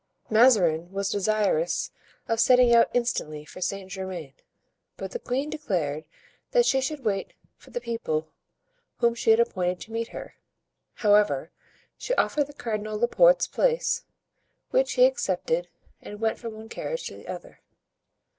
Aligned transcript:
Mazarin 0.31 0.91
was 0.91 1.11
desirous 1.11 1.91
of 2.27 2.39
setting 2.39 2.73
out 2.73 2.89
instantly 2.91 3.45
for 3.45 3.61
Saint 3.61 3.91
Germain, 3.91 4.33
but 4.97 5.11
the 5.11 5.19
queen 5.19 5.51
declared 5.51 6.05
that 6.53 6.65
she 6.65 6.81
should 6.81 7.05
wait 7.05 7.33
for 7.55 7.69
the 7.69 7.79
people 7.79 8.27
whom 8.97 9.13
she 9.13 9.29
had 9.29 9.39
appointed 9.39 9.79
to 9.81 9.91
meet 9.91 10.07
her. 10.07 10.33
However, 10.95 11.51
she 11.99 12.15
offered 12.15 12.47
the 12.47 12.53
cardinal 12.53 12.97
Laporte's 12.99 13.45
place, 13.45 14.03
which 14.71 14.93
he 14.93 15.05
accepted 15.05 15.67
and 16.01 16.19
went 16.19 16.39
from 16.39 16.55
one 16.55 16.67
carriage 16.67 17.05
to 17.05 17.15
the 17.15 17.27
other. 17.27 17.59